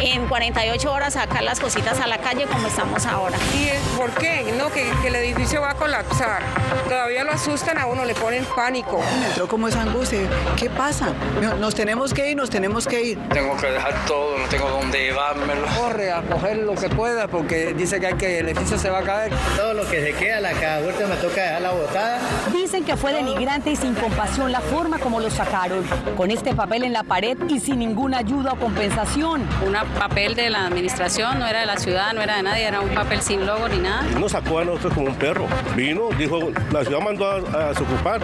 en 0.00 0.26
48 0.28 0.90
horas 0.90 1.12
sacar 1.12 1.42
las 1.42 1.60
cositas 1.60 2.00
a 2.00 2.06
la 2.06 2.16
calle 2.16 2.46
como 2.46 2.66
estamos 2.68 3.04
ahora. 3.04 3.36
¿Y 3.52 3.68
por 3.98 4.10
qué? 4.12 4.50
No, 4.56 4.72
que, 4.72 4.90
que 5.02 5.08
el 5.08 5.16
edificio 5.16 5.60
va 5.60 5.72
a 5.72 5.74
colapsar. 5.74 6.40
Todavía 6.88 7.22
lo 7.22 7.32
asustan 7.32 7.76
a 7.76 7.84
uno, 7.84 8.06
le 8.06 8.14
ponen 8.14 8.46
pánico. 8.56 9.02
Me 9.20 9.26
entró 9.26 9.46
como 9.46 9.68
esa 9.68 9.82
angustia. 9.82 10.20
¿Qué 10.56 10.70
pasa? 10.70 11.12
Nos 11.60 11.74
tenemos 11.74 12.14
que 12.14 12.30
ir, 12.30 12.36
nos 12.38 12.48
tenemos 12.48 12.86
que 12.86 13.02
ir. 13.02 13.28
Tengo 13.28 13.58
que 13.58 13.66
dejar 13.66 14.06
todo, 14.06 14.38
no 14.38 14.46
tengo 14.46 14.70
dónde 14.70 15.00
llevármelo. 15.00 15.66
Corre 15.78 16.12
a 16.12 16.22
coger 16.22 16.56
lo 16.56 16.74
que 16.76 16.88
pueda 16.88 17.28
porque 17.28 17.74
dice 17.74 18.00
que, 18.00 18.06
hay 18.06 18.14
que 18.14 18.38
el 18.38 18.48
edificio 18.48 18.78
se 18.78 18.88
va 18.88 19.00
a 19.00 19.02
caer. 19.02 19.32
Todo 19.54 19.74
lo 19.74 19.86
que 19.86 20.02
se 20.02 20.14
queda, 20.14 20.40
la 20.40 20.80
vuelta 20.80 21.06
me 21.06 21.16
toca 21.16 21.41
dejar 21.42 21.62
la 21.62 21.72
botada. 21.72 22.18
Dicen 22.52 22.84
que 22.84 22.96
fue 22.96 23.12
denigrante 23.12 23.70
y 23.70 23.76
sin 23.76 23.94
compasión 23.94 24.52
la 24.52 24.60
forma 24.60 24.98
como 24.98 25.20
lo 25.20 25.30
sacaron, 25.30 25.84
con 26.16 26.30
este 26.30 26.54
papel 26.54 26.84
en 26.84 26.92
la 26.92 27.02
pared 27.02 27.36
y 27.48 27.60
sin 27.60 27.78
ninguna 27.78 28.18
ayuda 28.18 28.52
o 28.52 28.56
compensación. 28.56 29.42
Un 29.66 29.74
papel 29.98 30.34
de 30.34 30.50
la 30.50 30.66
administración, 30.66 31.38
no 31.38 31.46
era 31.46 31.60
de 31.60 31.66
la 31.66 31.76
ciudad, 31.76 32.12
no 32.12 32.22
era 32.22 32.36
de 32.36 32.42
nadie, 32.42 32.64
era 32.64 32.80
un 32.80 32.90
papel 32.90 33.20
sin 33.20 33.46
logo 33.46 33.68
ni 33.68 33.78
nada. 33.78 34.02
Nos 34.18 34.32
sacó 34.32 34.60
a 34.60 34.64
nosotros 34.64 34.94
como 34.94 35.06
un 35.08 35.14
perro. 35.14 35.46
Vino, 35.76 36.08
dijo, 36.18 36.50
la 36.72 36.84
ciudad 36.84 37.00
mandó 37.00 37.30
a, 37.30 37.36
a 37.36 37.68
desocupar. 37.68 38.20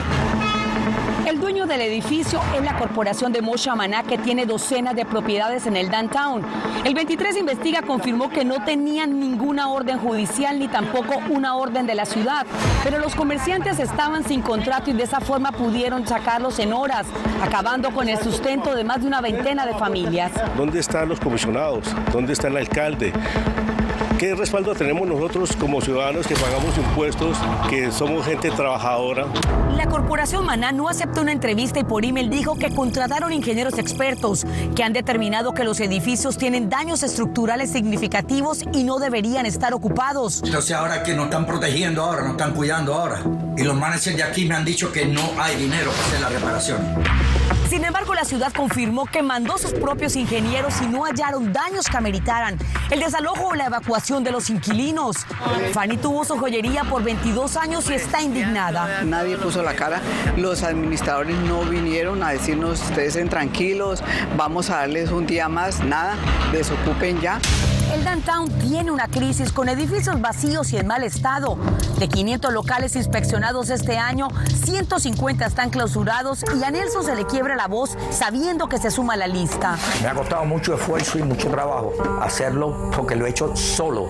El 1.28 1.40
dueño 1.40 1.66
del 1.66 1.82
edificio 1.82 2.40
es 2.56 2.64
la 2.64 2.78
corporación 2.78 3.34
de 3.34 3.42
Moshe 3.42 3.70
Maná 3.74 4.02
que 4.02 4.16
tiene 4.16 4.46
docenas 4.46 4.96
de 4.96 5.04
propiedades 5.04 5.66
en 5.66 5.76
el 5.76 5.90
downtown. 5.90 6.42
El 6.86 6.94
23 6.94 7.36
investiga 7.36 7.82
confirmó 7.82 8.30
que 8.30 8.46
no 8.46 8.64
tenían 8.64 9.20
ninguna 9.20 9.68
orden 9.68 9.98
judicial 9.98 10.58
ni 10.58 10.68
tampoco 10.68 11.20
una 11.28 11.56
orden 11.56 11.86
de 11.86 11.94
la 11.94 12.06
ciudad, 12.06 12.46
pero 12.82 12.98
los 12.98 13.14
comerciantes 13.14 13.78
estaban 13.78 14.24
sin 14.24 14.40
contrato 14.40 14.88
y 14.88 14.94
de 14.94 15.02
esa 15.02 15.20
forma 15.20 15.52
pudieron 15.52 16.06
sacarlos 16.06 16.58
en 16.60 16.72
horas, 16.72 17.06
acabando 17.42 17.90
con 17.90 18.08
el 18.08 18.16
sustento 18.16 18.74
de 18.74 18.84
más 18.84 19.02
de 19.02 19.08
una 19.08 19.20
veintena 19.20 19.66
de 19.66 19.74
familias. 19.74 20.32
¿Dónde 20.56 20.80
están 20.80 21.10
los 21.10 21.20
comisionados? 21.20 21.94
¿Dónde 22.10 22.32
está 22.32 22.48
el 22.48 22.56
alcalde? 22.56 23.12
¿Qué 24.18 24.34
respaldo 24.34 24.74
tenemos 24.74 25.06
nosotros 25.06 25.54
como 25.54 25.80
ciudadanos 25.80 26.26
que 26.26 26.34
pagamos 26.34 26.76
impuestos, 26.76 27.38
que 27.70 27.92
somos 27.92 28.26
gente 28.26 28.50
trabajadora? 28.50 29.26
La 29.76 29.86
corporación 29.86 30.44
Maná 30.44 30.72
no 30.72 30.88
aceptó 30.88 31.20
una 31.20 31.30
entrevista 31.30 31.78
y 31.78 31.84
por 31.84 32.04
email 32.04 32.28
dijo 32.28 32.56
que 32.58 32.74
contrataron 32.74 33.32
ingenieros 33.32 33.78
expertos 33.78 34.44
que 34.74 34.82
han 34.82 34.92
determinado 34.92 35.54
que 35.54 35.62
los 35.62 35.78
edificios 35.78 36.36
tienen 36.36 36.68
daños 36.68 37.04
estructurales 37.04 37.70
significativos 37.70 38.64
y 38.72 38.82
no 38.82 38.98
deberían 38.98 39.46
estar 39.46 39.72
ocupados. 39.72 40.42
Entonces 40.44 40.72
ahora 40.74 41.04
que 41.04 41.14
nos 41.14 41.26
están 41.26 41.46
protegiendo 41.46 42.02
ahora, 42.02 42.22
nos 42.22 42.32
están 42.32 42.54
cuidando 42.54 42.94
ahora. 42.94 43.22
Y 43.56 43.62
los 43.62 43.76
managers 43.76 44.16
de 44.16 44.24
aquí 44.24 44.46
me 44.46 44.56
han 44.56 44.64
dicho 44.64 44.90
que 44.90 45.06
no 45.06 45.22
hay 45.38 45.54
dinero 45.54 45.92
para 45.92 46.02
hacer 46.02 46.20
la 46.20 46.28
reparación. 46.28 47.57
Sin 47.68 47.84
embargo, 47.84 48.14
la 48.14 48.24
ciudad 48.24 48.50
confirmó 48.52 49.04
que 49.04 49.22
mandó 49.22 49.58
sus 49.58 49.72
propios 49.72 50.16
ingenieros 50.16 50.80
y 50.80 50.86
no 50.86 51.04
hallaron 51.04 51.52
daños 51.52 51.86
que 51.86 51.98
ameritaran 51.98 52.56
el 52.90 53.00
desalojo 53.00 53.48
o 53.48 53.54
la 53.54 53.66
evacuación 53.66 54.24
de 54.24 54.32
los 54.32 54.48
inquilinos. 54.48 55.18
Fanny 55.74 55.98
tuvo 55.98 56.24
su 56.24 56.38
joyería 56.38 56.84
por 56.84 57.02
22 57.02 57.56
años 57.58 57.90
y 57.90 57.94
está 57.94 58.22
indignada. 58.22 59.02
Nadie 59.04 59.36
puso 59.36 59.62
la 59.62 59.74
cara. 59.74 60.00
Los 60.38 60.62
administradores 60.62 61.36
no 61.40 61.62
vinieron 61.62 62.22
a 62.22 62.30
decirnos, 62.30 62.80
ustedes 62.80 63.08
estén 63.08 63.28
tranquilos, 63.28 64.02
vamos 64.36 64.70
a 64.70 64.78
darles 64.78 65.10
un 65.10 65.26
día 65.26 65.48
más. 65.48 65.80
Nada, 65.80 66.16
desocupen 66.52 67.20
ya. 67.20 67.38
El 67.92 68.04
downtown 68.04 68.50
tiene 68.58 68.90
una 68.90 69.08
crisis 69.08 69.50
con 69.50 69.68
edificios 69.68 70.20
vacíos 70.20 70.72
y 70.72 70.76
en 70.76 70.86
mal 70.86 71.02
estado. 71.04 71.56
De 71.98 72.06
500 72.06 72.52
locales 72.52 72.96
inspeccionados 72.96 73.70
este 73.70 73.96
año, 73.96 74.28
150 74.64 75.46
están 75.46 75.70
clausurados 75.70 76.44
y 76.58 76.64
a 76.64 76.70
Nelson 76.70 77.04
se 77.04 77.14
le 77.14 77.26
quiebra 77.26 77.56
la 77.56 77.66
voz 77.66 77.96
sabiendo 78.10 78.68
que 78.68 78.76
se 78.76 78.90
suma 78.90 79.14
a 79.14 79.16
la 79.16 79.26
lista. 79.26 79.78
Me 80.02 80.08
ha 80.08 80.14
costado 80.14 80.44
mucho 80.44 80.74
esfuerzo 80.74 81.18
y 81.18 81.22
mucho 81.22 81.48
trabajo 81.48 81.94
hacerlo 82.20 82.90
porque 82.94 83.16
lo 83.16 83.26
he 83.26 83.30
hecho 83.30 83.56
solo, 83.56 84.06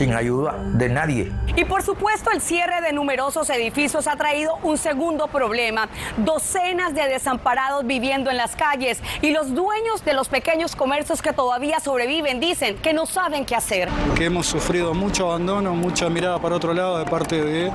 sin 0.00 0.14
ayuda 0.14 0.54
de 0.72 0.88
nadie. 0.88 1.30
Y 1.56 1.66
por 1.66 1.82
supuesto 1.82 2.30
el 2.30 2.40
cierre 2.40 2.80
de 2.80 2.94
numerosos 2.94 3.50
edificios 3.50 4.06
ha 4.06 4.16
traído 4.16 4.56
un 4.62 4.78
segundo 4.78 5.26
problema. 5.26 5.90
Docenas 6.16 6.94
de 6.94 7.06
desamparados 7.06 7.86
viviendo 7.86 8.30
en 8.30 8.38
las 8.38 8.56
calles 8.56 9.02
y 9.20 9.32
los 9.32 9.54
dueños 9.54 10.02
de 10.02 10.14
los 10.14 10.30
pequeños 10.30 10.74
comercios 10.74 11.20
que 11.20 11.34
todavía 11.34 11.80
sobreviven 11.80 12.40
dicen 12.40 12.78
que 12.78 12.94
no 12.94 13.04
saben 13.04 13.44
qué 13.44 13.54
hacer. 13.54 13.90
Que 14.16 14.24
hemos 14.24 14.46
sufrido 14.46 14.94
mucho 14.94 15.26
abandono, 15.26 15.74
mucha 15.74 16.08
mirada 16.08 16.38
para 16.38 16.56
otro 16.56 16.72
lado 16.72 16.96
de 16.96 17.04
parte 17.04 17.44
de 17.44 17.70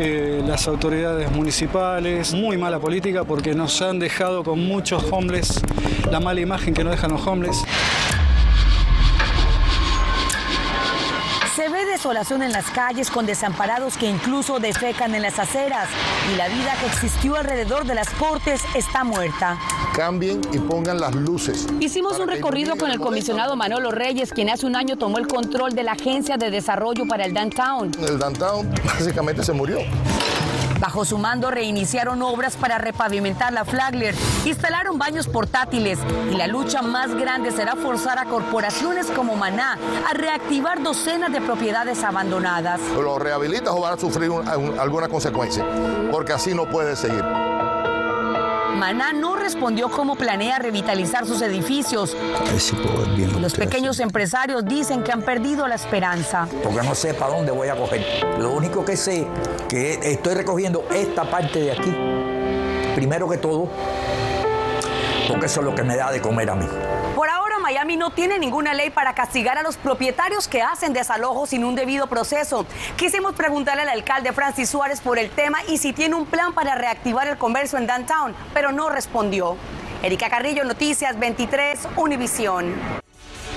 eh, 0.00 0.42
las 0.46 0.68
autoridades 0.68 1.30
municipales, 1.30 2.32
muy 2.32 2.56
mala 2.56 2.78
política 2.80 3.22
porque 3.22 3.54
nos 3.54 3.80
han 3.80 4.00
dejado 4.00 4.44
con 4.44 4.58
muchos 4.66 5.04
homeless, 5.10 5.60
la 6.10 6.18
mala 6.18 6.40
imagen 6.40 6.74
que 6.74 6.82
nos 6.82 6.92
dejan 6.92 7.12
los 7.12 7.26
homeless. 7.26 7.64
Se 11.58 11.68
ve 11.68 11.84
desolación 11.86 12.44
en 12.44 12.52
las 12.52 12.70
calles 12.70 13.10
con 13.10 13.26
desamparados 13.26 13.96
que 13.96 14.06
incluso 14.08 14.60
defecan 14.60 15.12
en 15.16 15.22
las 15.22 15.40
aceras 15.40 15.88
y 16.32 16.36
la 16.36 16.46
vida 16.46 16.72
que 16.78 16.86
existió 16.86 17.34
alrededor 17.34 17.84
de 17.84 17.96
las 17.96 18.08
cortes 18.10 18.60
está 18.76 19.02
muerta. 19.02 19.58
Cambien 19.92 20.40
y 20.52 20.58
pongan 20.58 21.00
las 21.00 21.16
luces. 21.16 21.66
Hicimos 21.80 22.20
un 22.20 22.28
recorrido 22.28 22.76
con 22.76 22.92
el 22.92 23.00
comisionado 23.00 23.56
Manolo 23.56 23.90
Reyes, 23.90 24.32
quien 24.32 24.50
hace 24.50 24.66
un 24.66 24.76
año 24.76 24.98
tomó 24.98 25.18
el 25.18 25.26
control 25.26 25.72
de 25.72 25.82
la 25.82 25.92
Agencia 25.94 26.36
de 26.36 26.52
Desarrollo 26.52 27.08
para 27.08 27.24
el 27.24 27.34
Downtown. 27.34 27.90
El 28.06 28.20
downtown 28.20 28.72
básicamente 28.84 29.42
se 29.42 29.52
murió. 29.52 29.80
Bajo 30.80 31.04
su 31.04 31.18
mando 31.18 31.50
reiniciaron 31.50 32.22
obras 32.22 32.56
para 32.56 32.78
repavimentar 32.78 33.52
la 33.52 33.64
Flagler, 33.64 34.14
instalaron 34.44 34.96
baños 34.98 35.26
portátiles 35.26 35.98
y 36.30 36.36
la 36.36 36.46
lucha 36.46 36.82
más 36.82 37.14
grande 37.14 37.50
será 37.50 37.74
forzar 37.74 38.18
a 38.18 38.26
corporaciones 38.26 39.06
como 39.10 39.34
Maná 39.34 39.76
a 40.08 40.14
reactivar 40.14 40.82
docenas 40.82 41.32
de 41.32 41.40
propiedades 41.40 42.04
abandonadas. 42.04 42.80
¿Lo 42.94 43.18
rehabilitas 43.18 43.74
o 43.74 43.80
van 43.80 43.94
a 43.94 44.00
sufrir 44.00 44.30
un- 44.30 44.46
un- 44.48 44.78
alguna 44.78 45.08
consecuencia? 45.08 45.64
Porque 46.12 46.32
así 46.32 46.54
no 46.54 46.66
puede 46.68 46.94
seguir. 46.96 47.24
Maná 48.78 49.12
no 49.12 49.34
respondió 49.34 49.90
cómo 49.90 50.14
planea 50.14 50.60
revitalizar 50.60 51.26
sus 51.26 51.42
edificios. 51.42 52.16
Los 53.40 53.54
pequeños 53.54 53.98
empresarios 53.98 54.64
dicen 54.64 55.02
que 55.02 55.10
han 55.10 55.22
perdido 55.22 55.66
la 55.66 55.74
esperanza. 55.74 56.46
Porque 56.62 56.82
no 56.82 56.94
sé 56.94 57.12
para 57.12 57.34
dónde 57.34 57.50
voy 57.50 57.66
a 57.68 57.76
coger. 57.76 58.06
Lo 58.38 58.52
único 58.52 58.84
que 58.84 58.96
sé 58.96 59.26
que 59.68 59.98
estoy 60.12 60.34
recogiendo 60.34 60.84
esta 60.94 61.28
parte 61.28 61.60
de 61.60 61.72
aquí. 61.72 61.92
Primero 62.94 63.28
que 63.28 63.38
todo, 63.38 63.68
porque 65.28 65.46
eso 65.46 65.60
es 65.60 65.66
lo 65.66 65.74
que 65.74 65.82
me 65.82 65.96
da 65.96 66.12
de 66.12 66.20
comer 66.20 66.48
a 66.48 66.54
mí. 66.54 66.68
Miami 67.68 67.98
no 67.98 68.08
tiene 68.08 68.38
ninguna 68.38 68.72
ley 68.72 68.88
para 68.88 69.12
castigar 69.12 69.58
a 69.58 69.62
los 69.62 69.76
propietarios 69.76 70.48
que 70.48 70.62
hacen 70.62 70.94
desalojos 70.94 71.50
sin 71.50 71.64
un 71.64 71.74
debido 71.74 72.06
proceso. 72.06 72.64
Quisimos 72.96 73.34
preguntarle 73.34 73.82
al 73.82 73.90
alcalde 73.90 74.32
Francis 74.32 74.70
Suárez 74.70 75.02
por 75.02 75.18
el 75.18 75.28
tema 75.28 75.58
y 75.68 75.76
si 75.76 75.92
tiene 75.92 76.14
un 76.14 76.24
plan 76.24 76.54
para 76.54 76.76
reactivar 76.76 77.28
el 77.28 77.36
comercio 77.36 77.76
en 77.76 77.86
downtown, 77.86 78.34
pero 78.54 78.72
no 78.72 78.88
respondió. 78.88 79.58
Erika 80.02 80.30
Carrillo, 80.30 80.64
Noticias 80.64 81.18
23, 81.18 81.88
Univisión. 81.96 82.72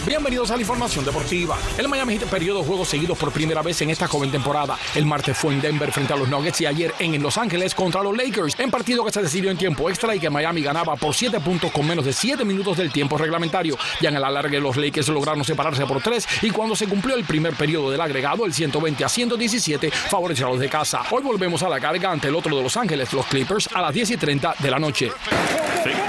Bienvenidos 0.05 0.49
a 0.49 0.55
la 0.55 0.61
información 0.61 1.05
deportiva. 1.05 1.59
El 1.77 1.87
Miami 1.87 2.17
Heat 2.17 2.27
perdió 2.27 2.55
dos 2.55 2.65
juegos 2.65 2.87
seguidos 2.87 3.15
por 3.19 3.31
primera 3.31 3.61
vez 3.61 3.81
en 3.83 3.91
esta 3.91 4.07
joven 4.07 4.31
temporada. 4.31 4.75
El 4.95 5.05
martes 5.05 5.37
fue 5.37 5.53
en 5.53 5.61
Denver 5.61 5.91
frente 5.91 6.11
a 6.11 6.15
los 6.15 6.27
Nuggets 6.27 6.59
y 6.61 6.65
ayer 6.65 6.91
en 6.97 7.21
Los 7.21 7.37
Ángeles 7.37 7.75
contra 7.75 8.01
los 8.01 8.17
Lakers, 8.17 8.59
en 8.59 8.71
partido 8.71 9.05
que 9.05 9.11
se 9.11 9.21
decidió 9.21 9.51
en 9.51 9.57
tiempo 9.57 9.89
extra 9.91 10.15
y 10.15 10.19
que 10.19 10.31
Miami 10.31 10.63
ganaba 10.63 10.95
por 10.95 11.13
7 11.13 11.39
puntos 11.41 11.71
con 11.71 11.85
menos 11.85 12.03
de 12.03 12.13
7 12.13 12.43
minutos 12.43 12.77
del 12.77 12.91
tiempo 12.91 13.15
reglamentario. 13.15 13.77
Ya 14.01 14.09
en 14.09 14.15
el 14.15 14.23
alargue 14.23 14.59
los 14.59 14.75
Lakers 14.75 15.09
lograron 15.09 15.43
separarse 15.43 15.85
por 15.85 16.01
3 16.01 16.27
y 16.41 16.49
cuando 16.49 16.75
se 16.75 16.87
cumplió 16.87 17.15
el 17.15 17.23
primer 17.23 17.53
periodo 17.53 17.91
del 17.91 18.01
agregado, 18.01 18.47
el 18.47 18.53
120 18.53 19.05
a 19.05 19.09
117 19.09 19.91
favoreció 19.91 20.47
a 20.47 20.49
los 20.49 20.59
de 20.59 20.67
casa. 20.67 21.03
Hoy 21.11 21.21
volvemos 21.21 21.61
a 21.61 21.69
la 21.69 21.79
carga 21.79 22.11
ante 22.11 22.27
el 22.27 22.35
otro 22.35 22.55
de 22.55 22.63
Los 22.63 22.75
Ángeles, 22.75 23.13
los 23.13 23.27
Clippers, 23.27 23.69
a 23.71 23.81
las 23.81 23.93
10 23.93 24.09
y 24.09 24.17
30 24.17 24.55
de 24.57 24.71
la 24.71 24.79
noche. 24.79 25.11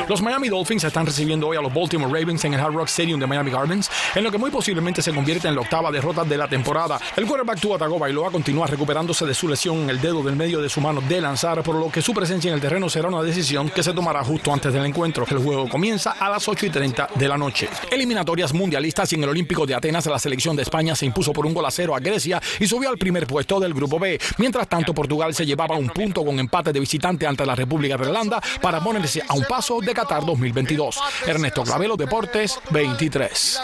Los 0.09 0.21
Miami 0.21 0.49
Dolphins 0.49 0.85
están 0.85 1.07
recibiendo 1.07 1.49
hoy 1.49 1.57
a 1.57 1.61
los 1.61 1.73
Baltimore 1.73 2.13
Ravens 2.13 2.45
en 2.45 2.55
el 2.55 2.61
Hard 2.61 2.75
Rock 2.75 2.89
Stadium 2.89 3.19
de 3.19 3.27
Miami 3.27 3.51
Gardens, 3.51 3.91
en 4.15 4.25
lo 4.25 4.31
que 4.31 4.37
muy 4.37 4.51
posiblemente 4.51 5.01
se 5.01 5.13
convierte 5.13 5.49
en 5.49 5.55
la 5.55 5.63
octava 5.63 5.91
derrota 5.91 6.25
de 6.25 6.37
la 6.37 6.49
temporada. 6.49 7.01
El 7.17 7.27
quarterback 7.27 7.61
Tua 7.61 7.79
Tagovailoa 7.79 8.31
continúa 8.31 8.67
recuperándose 8.67 9.25
de 9.25 9.35
su 9.35 9.49
lesión 9.49 9.79
en 9.79 9.91
el 9.91 10.01
dedo 10.01 10.23
del 10.23 10.37
medio 10.37 10.61
de 10.61 10.69
su 10.69 10.81
mano 10.81 11.01
de 11.01 11.21
lanzar, 11.21 11.63
por 11.63 11.77
lo 11.77 11.91
que 11.91 12.03
su 12.03 12.13
presencia 12.13 12.49
en 12.49 12.57
el 12.57 12.61
terreno 12.61 12.91
será 12.91 13.09
una 13.09 13.23
decisión 13.23 13.71
que 13.71 13.83
se 13.83 13.95
tomará 13.95 14.23
justo 14.23 14.53
antes 14.53 14.73
del 14.73 14.85
encuentro. 14.85 15.25
El 15.31 15.39
juego 15.39 15.69
comienza 15.69 16.13
a 16.13 16.29
las 16.29 16.47
8 16.47 16.67
y 16.67 16.71
30 16.71 17.09
de 17.15 17.29
la 17.29 17.39
noche. 17.39 17.69
Eliminatorias 17.91 18.53
mundialistas 18.53 19.13
y 19.13 19.17
en 19.17 19.23
el 19.23 19.31
Olímpico 19.31 19.65
de 19.65 19.75
Atenas 19.75 20.05
la 20.07 20.19
selección 20.19 20.57
de 20.57 20.63
España 20.63 20.95
se 20.95 21.07
impuso 21.07 21.33
por 21.33 21.47
un 21.47 21.55
gol 21.55 21.65
a 21.65 21.71
cero 21.71 21.95
a 21.95 22.01
Grecia 22.01 22.43
y 22.61 22.67
subió 22.67 22.91
al 22.91 22.99
primer 22.99 23.27
puesto 23.27 23.59
del 23.61 23.73
grupo 23.73 23.99
B. 23.99 24.21
Mientras 24.39 24.69
tanto, 24.69 24.93
Portugal 24.93 25.35
se 25.35 25.47
llevaba 25.47 25.77
un 25.77 25.89
punto 25.89 26.25
con 26.25 26.39
empate 26.39 26.73
de 26.73 26.81
visitante 26.81 27.27
ante 27.27 27.47
la 27.47 27.55
República 27.55 27.97
de 27.97 28.05
Irlanda 28.05 28.41
para 28.61 28.81
ponerse 28.81 29.23
a 29.27 29.35
un 29.35 29.45
paso 29.45 29.62
de 29.63 29.95
Qatar 29.95 30.27
2022. 30.27 30.99
Ernesto 31.25 31.63
Clavelo, 31.63 31.97
Deportes 31.97 32.59
23. 32.71 33.61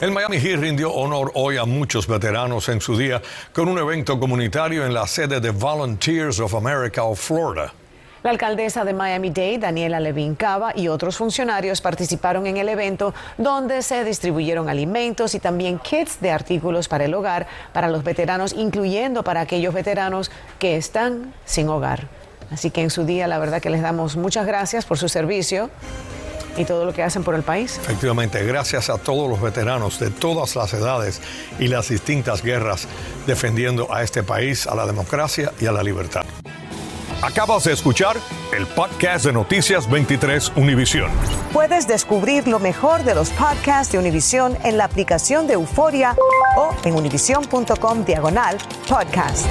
El 0.00 0.10
Miami 0.10 0.38
Heat 0.40 0.58
rindió 0.58 0.92
honor 0.92 1.30
hoy 1.34 1.58
a 1.58 1.64
muchos 1.64 2.08
veteranos 2.08 2.68
en 2.68 2.80
su 2.80 2.98
día 2.98 3.22
con 3.52 3.68
un 3.68 3.78
evento 3.78 4.18
comunitario 4.18 4.84
en 4.84 4.92
la 4.92 5.06
sede 5.06 5.40
de 5.40 5.50
Volunteers 5.50 6.40
of 6.40 6.54
America 6.56 7.04
of 7.04 7.20
Florida. 7.20 7.72
La 8.24 8.30
alcaldesa 8.30 8.84
de 8.84 8.94
Miami-Dade, 8.94 9.58
Daniela 9.58 10.00
Levin 10.00 10.34
Cava, 10.34 10.72
y 10.74 10.88
otros 10.88 11.16
funcionarios 11.16 11.80
participaron 11.80 12.48
en 12.48 12.56
el 12.56 12.68
evento 12.68 13.14
donde 13.38 13.82
se 13.82 14.02
distribuyeron 14.02 14.68
alimentos 14.68 15.36
y 15.36 15.38
también 15.38 15.78
kits 15.78 16.20
de 16.20 16.32
artículos 16.32 16.88
para 16.88 17.04
el 17.04 17.14
hogar 17.14 17.46
para 17.72 17.86
los 17.86 18.02
veteranos, 18.02 18.52
incluyendo 18.52 19.22
para 19.22 19.42
aquellos 19.42 19.72
veteranos 19.72 20.32
que 20.58 20.76
están 20.76 21.32
sin 21.44 21.68
hogar. 21.68 22.08
Así 22.50 22.70
que 22.70 22.82
en 22.82 22.90
su 22.90 23.04
día, 23.04 23.26
la 23.26 23.38
verdad 23.38 23.60
que 23.60 23.70
les 23.70 23.82
damos 23.82 24.16
muchas 24.16 24.46
gracias 24.46 24.84
por 24.84 24.98
su 24.98 25.08
servicio 25.08 25.70
y 26.56 26.64
todo 26.64 26.84
lo 26.84 26.92
que 26.92 27.02
hacen 27.02 27.22
por 27.22 27.34
el 27.34 27.42
país. 27.42 27.78
Efectivamente, 27.82 28.44
gracias 28.44 28.88
a 28.88 28.98
todos 28.98 29.28
los 29.28 29.40
veteranos 29.40 29.98
de 29.98 30.10
todas 30.10 30.56
las 30.56 30.72
edades 30.72 31.20
y 31.58 31.68
las 31.68 31.88
distintas 31.88 32.42
guerras 32.42 32.88
defendiendo 33.26 33.92
a 33.92 34.02
este 34.02 34.22
país, 34.22 34.66
a 34.66 34.74
la 34.74 34.86
democracia 34.86 35.52
y 35.60 35.66
a 35.66 35.72
la 35.72 35.82
libertad. 35.82 36.24
Acabas 37.22 37.64
de 37.64 37.72
escuchar 37.72 38.16
el 38.54 38.66
podcast 38.66 39.24
de 39.24 39.32
Noticias 39.32 39.88
23 39.90 40.52
Univisión. 40.56 41.10
Puedes 41.52 41.88
descubrir 41.88 42.46
lo 42.46 42.58
mejor 42.58 43.04
de 43.04 43.14
los 43.14 43.30
podcasts 43.30 43.92
de 43.92 43.98
Univisión 43.98 44.56
en 44.64 44.76
la 44.76 44.84
aplicación 44.84 45.46
de 45.46 45.54
Euforia 45.54 46.14
o 46.56 46.74
en 46.84 46.94
univision.com 46.94 48.04
diagonal 48.04 48.58
podcasts. 48.86 49.46